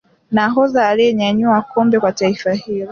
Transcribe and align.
nahodha 0.31 0.89
aliyenyanyua 0.89 1.61
kombe 1.61 1.99
Kwa 1.99 2.11
taifa 2.11 2.53
hilo 2.53 2.79